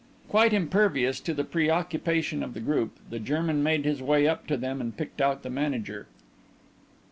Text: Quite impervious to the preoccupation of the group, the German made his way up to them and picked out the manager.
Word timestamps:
Quite 0.27 0.51
impervious 0.51 1.19
to 1.19 1.33
the 1.35 1.43
preoccupation 1.43 2.41
of 2.41 2.55
the 2.55 2.59
group, 2.59 2.97
the 3.11 3.19
German 3.19 3.61
made 3.61 3.85
his 3.85 4.01
way 4.01 4.27
up 4.27 4.47
to 4.47 4.57
them 4.57 4.81
and 4.81 4.97
picked 4.97 5.21
out 5.21 5.43
the 5.43 5.51
manager. 5.51 6.07